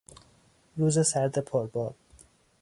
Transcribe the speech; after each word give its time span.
روز 0.77 0.99
سرد 1.07 1.39
پر 1.39 1.67
باد 1.67 1.95